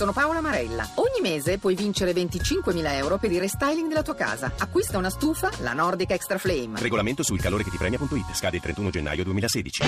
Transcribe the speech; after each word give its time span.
sono 0.00 0.12
Paola 0.12 0.40
Marella. 0.40 0.88
Ogni 0.94 1.20
mese 1.20 1.58
puoi 1.58 1.74
vincere 1.74 2.12
25.000 2.12 2.94
euro 2.94 3.18
per 3.18 3.30
il 3.30 3.38
restyling 3.38 3.86
della 3.86 4.00
tua 4.00 4.14
casa. 4.14 4.50
Acquista 4.56 4.96
una 4.96 5.10
stufa, 5.10 5.50
la 5.58 5.74
Nordic 5.74 6.12
Extra 6.12 6.38
Flame. 6.38 6.80
Regolamento 6.80 7.22
sul 7.22 7.38
calore 7.38 7.64
che 7.64 7.70
ti 7.70 7.76
premia.it. 7.76 8.32
Scade 8.32 8.56
il 8.56 8.62
31 8.62 8.88
gennaio 8.88 9.24
2016. 9.24 9.82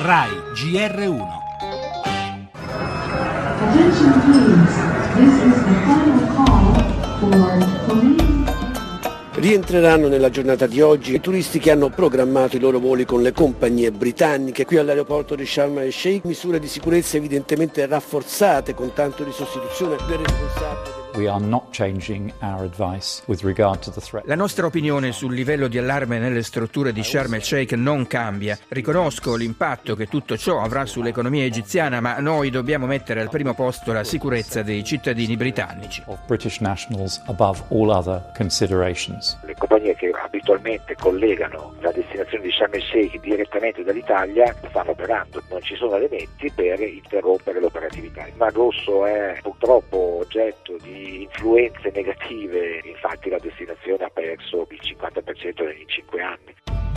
RAI 0.00 0.30
GR1 0.54 1.26
Attention 3.60 4.12
please. 4.22 4.74
This 5.14 5.34
is 5.44 5.54
the 5.62 5.74
final 5.86 6.26
call 6.34 6.74
for 7.20 7.86
police. 7.86 8.27
Rientreranno 9.38 10.08
nella 10.08 10.30
giornata 10.30 10.66
di 10.66 10.80
oggi 10.80 11.14
i 11.14 11.20
turisti 11.20 11.60
che 11.60 11.70
hanno 11.70 11.90
programmato 11.90 12.56
i 12.56 12.58
loro 12.58 12.80
voli 12.80 13.04
con 13.04 13.22
le 13.22 13.30
compagnie 13.30 13.92
britanniche. 13.92 14.64
Qui 14.64 14.78
all'aeroporto 14.78 15.36
di 15.36 15.46
Sharm 15.46 15.78
el 15.78 15.92
Sheikh 15.92 16.24
misure 16.24 16.58
di 16.58 16.66
sicurezza 16.66 17.18
evidentemente 17.18 17.86
rafforzate 17.86 18.74
con 18.74 18.92
tanto 18.92 19.22
di 19.22 19.30
sostituzione 19.30 19.94
del 20.08 20.18
responsabile. 20.18 21.07
La 24.24 24.34
nostra 24.34 24.66
opinione 24.66 25.12
sul 25.12 25.34
livello 25.34 25.66
di 25.68 25.78
allarme 25.78 26.18
nelle 26.18 26.42
strutture 26.42 26.92
di 26.92 27.02
Sharm 27.02 27.34
el 27.34 27.42
Sheikh 27.42 27.72
non 27.72 28.06
cambia. 28.06 28.58
Riconosco 28.68 29.34
l'impatto 29.34 29.96
che 29.96 30.06
tutto 30.06 30.36
ciò 30.36 30.60
avrà 30.60 30.86
sull'economia 30.86 31.44
egiziana, 31.44 32.00
ma 32.00 32.18
noi 32.18 32.50
dobbiamo 32.50 32.86
mettere 32.86 33.20
al 33.20 33.30
primo 33.30 33.54
posto 33.54 33.92
la 33.92 34.04
sicurezza 34.04 34.62
dei 34.62 34.84
cittadini 34.84 35.36
britannici. 35.36 36.02
Compagnie 39.58 39.96
che 39.96 40.10
abitualmente 40.10 40.94
collegano 40.94 41.74
la 41.80 41.90
destinazione 41.90 42.44
di 42.44 42.52
Sharm 42.52 42.74
el 42.74 42.82
Sheikh 42.82 43.20
direttamente 43.20 43.82
dall'Italia 43.82 44.54
stanno 44.68 44.92
operando, 44.92 45.42
non 45.50 45.60
ci 45.62 45.74
sono 45.74 45.96
elementi 45.96 46.50
per 46.52 46.80
interrompere 46.80 47.58
l'operatività. 47.58 48.26
Il 48.26 48.36
Mar 48.36 48.52
Rosso 48.52 49.04
è 49.04 49.36
purtroppo 49.42 50.20
oggetto 50.20 50.76
di 50.80 51.22
influenze 51.22 51.90
negative, 51.92 52.82
infatti 52.84 53.28
la 53.30 53.38
destinazione 53.38 54.04
ha 54.04 54.10
perso 54.10 54.66
il 54.70 54.80
50% 54.80 55.78
in 55.78 55.88
5 55.88 56.22
anni. 56.22 56.87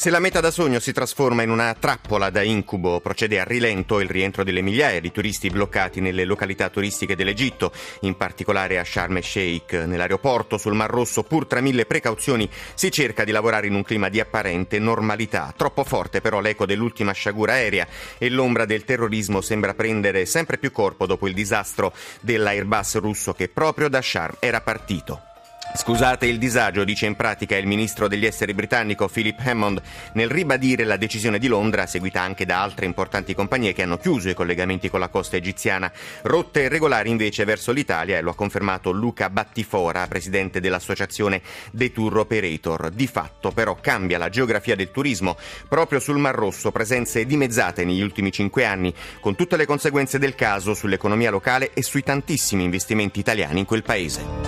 Se 0.00 0.08
la 0.08 0.18
meta 0.18 0.40
da 0.40 0.50
sogno 0.50 0.78
si 0.78 0.92
trasforma 0.92 1.42
in 1.42 1.50
una 1.50 1.76
trappola 1.78 2.30
da 2.30 2.40
incubo, 2.40 3.00
procede 3.00 3.38
a 3.38 3.44
rilento 3.44 4.00
il 4.00 4.08
rientro 4.08 4.42
delle 4.44 4.62
migliaia 4.62 4.98
di 4.98 5.12
turisti 5.12 5.50
bloccati 5.50 6.00
nelle 6.00 6.24
località 6.24 6.70
turistiche 6.70 7.14
dell'Egitto, 7.14 7.70
in 8.00 8.16
particolare 8.16 8.78
a 8.78 8.82
Sharm 8.82 9.18
el 9.18 9.22
Sheikh. 9.22 9.74
Nell'aeroporto 9.74 10.56
sul 10.56 10.72
Mar 10.72 10.88
Rosso, 10.88 11.22
pur 11.22 11.46
tra 11.46 11.60
mille 11.60 11.84
precauzioni, 11.84 12.48
si 12.72 12.90
cerca 12.90 13.24
di 13.24 13.30
lavorare 13.30 13.66
in 13.66 13.74
un 13.74 13.82
clima 13.82 14.08
di 14.08 14.20
apparente 14.20 14.78
normalità. 14.78 15.52
Troppo 15.54 15.84
forte 15.84 16.22
però 16.22 16.40
l'eco 16.40 16.64
dell'ultima 16.64 17.12
sciagura 17.12 17.52
aerea 17.52 17.86
e 18.16 18.30
l'ombra 18.30 18.64
del 18.64 18.86
terrorismo 18.86 19.42
sembra 19.42 19.74
prendere 19.74 20.24
sempre 20.24 20.56
più 20.56 20.72
corpo 20.72 21.04
dopo 21.04 21.28
il 21.28 21.34
disastro 21.34 21.92
dell'Airbus 22.20 23.00
russo 23.00 23.34
che 23.34 23.48
proprio 23.48 23.90
da 23.90 24.00
Sharm 24.00 24.36
era 24.38 24.62
partito. 24.62 25.24
Scusate 25.72 26.26
il 26.26 26.38
disagio, 26.38 26.84
dice 26.84 27.06
in 27.06 27.14
pratica 27.16 27.56
il 27.56 27.66
ministro 27.66 28.08
degli 28.08 28.26
esteri 28.26 28.54
britannico 28.54 29.08
Philip 29.08 29.38
Hammond 29.42 29.80
nel 30.14 30.28
ribadire 30.28 30.84
la 30.84 30.96
decisione 30.96 31.38
di 31.38 31.46
Londra, 31.46 31.86
seguita 31.86 32.20
anche 32.20 32.44
da 32.44 32.60
altre 32.60 32.86
importanti 32.86 33.34
compagnie 33.34 33.72
che 33.72 33.82
hanno 33.82 33.96
chiuso 33.96 34.28
i 34.28 34.34
collegamenti 34.34 34.90
con 34.90 35.00
la 35.00 35.08
costa 35.08 35.36
egiziana. 35.36 35.90
Rotte 36.22 36.68
regolari 36.68 37.08
invece 37.08 37.44
verso 37.44 37.72
l'Italia 37.72 38.18
e 38.18 38.20
lo 38.20 38.30
ha 38.30 38.34
confermato 38.34 38.90
Luca 38.90 39.30
Battifora, 39.30 40.06
presidente 40.06 40.60
dell'associazione 40.60 41.40
The 41.70 41.92
Tour 41.92 42.18
Operator. 42.18 42.90
Di 42.90 43.06
fatto 43.06 43.50
però 43.50 43.76
cambia 43.80 44.18
la 44.18 44.28
geografia 44.28 44.74
del 44.76 44.90
turismo. 44.90 45.36
Proprio 45.68 46.00
sul 46.00 46.18
Mar 46.18 46.34
Rosso 46.34 46.72
presenze 46.72 47.24
dimezzate 47.24 47.84
negli 47.84 48.02
ultimi 48.02 48.32
cinque 48.32 48.64
anni, 48.64 48.92
con 49.20 49.36
tutte 49.36 49.56
le 49.56 49.66
conseguenze 49.66 50.18
del 50.18 50.34
caso 50.34 50.74
sull'economia 50.74 51.30
locale 51.30 51.70
e 51.72 51.82
sui 51.82 52.02
tantissimi 52.02 52.64
investimenti 52.64 53.20
italiani 53.20 53.60
in 53.60 53.64
quel 53.64 53.82
paese. 53.82 54.39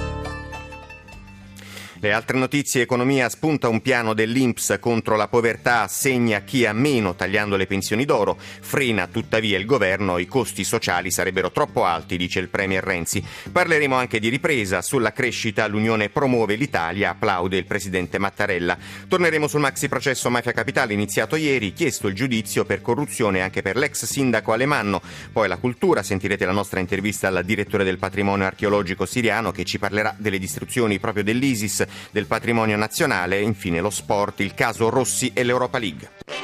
Le 2.02 2.10
altre 2.10 2.36
notizie, 2.36 2.82
economia 2.82 3.28
spunta 3.28 3.68
un 3.68 3.80
piano 3.80 4.12
dell'Inps 4.12 4.76
contro 4.80 5.14
la 5.14 5.28
povertà, 5.28 5.82
assegna 5.82 6.40
chi 6.40 6.66
ha 6.66 6.72
meno 6.72 7.14
tagliando 7.14 7.54
le 7.54 7.68
pensioni 7.68 8.04
d'oro, 8.04 8.36
frena 8.40 9.06
tuttavia 9.06 9.56
il 9.56 9.66
governo, 9.66 10.18
i 10.18 10.26
costi 10.26 10.64
sociali 10.64 11.12
sarebbero 11.12 11.52
troppo 11.52 11.84
alti, 11.84 12.16
dice 12.16 12.40
il 12.40 12.48
Premier 12.48 12.82
Renzi. 12.82 13.24
Parleremo 13.52 13.94
anche 13.94 14.18
di 14.18 14.30
ripresa, 14.30 14.82
sulla 14.82 15.12
crescita 15.12 15.64
l'Unione 15.68 16.08
promuove 16.08 16.56
l'Italia, 16.56 17.10
applaude 17.10 17.56
il 17.56 17.66
Presidente 17.66 18.18
Mattarella. 18.18 18.76
Torneremo 19.06 19.46
sul 19.46 19.60
maxi 19.60 19.86
processo 19.88 20.28
Mafia 20.28 20.50
Capitale 20.50 20.94
iniziato 20.94 21.36
ieri, 21.36 21.72
chiesto 21.72 22.08
il 22.08 22.16
giudizio 22.16 22.64
per 22.64 22.80
corruzione 22.80 23.42
anche 23.42 23.62
per 23.62 23.76
l'ex 23.76 24.06
sindaco 24.06 24.50
Alemanno, 24.50 25.00
poi 25.32 25.46
la 25.46 25.56
cultura, 25.56 26.02
sentirete 26.02 26.46
la 26.46 26.50
nostra 26.50 26.80
intervista 26.80 27.28
al 27.28 27.44
direttore 27.44 27.84
del 27.84 27.98
patrimonio 27.98 28.44
archeologico 28.44 29.06
siriano 29.06 29.52
che 29.52 29.62
ci 29.62 29.78
parlerà 29.78 30.16
delle 30.18 30.40
distruzioni 30.40 30.98
proprio 30.98 31.22
dell'ISIS 31.22 31.90
del 32.10 32.26
patrimonio 32.26 32.76
nazionale 32.76 33.40
infine 33.40 33.80
lo 33.80 33.90
sport, 33.90 34.40
il 34.40 34.54
caso 34.54 34.88
Rossi 34.88 35.30
e 35.34 35.42
l'Europa 35.42 35.78
League. 35.78 36.41